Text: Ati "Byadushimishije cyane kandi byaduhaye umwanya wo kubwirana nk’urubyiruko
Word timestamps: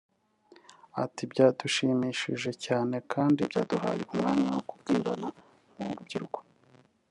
Ati 1.03 1.23
"Byadushimishije 1.31 2.51
cyane 2.65 2.95
kandi 3.11 3.39
byaduhaye 3.49 4.01
umwanya 4.13 4.47
wo 4.55 4.61
kubwirana 4.69 5.27
nk’urubyiruko 5.73 6.39